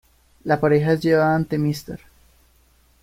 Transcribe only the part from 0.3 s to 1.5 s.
La pareja es llevada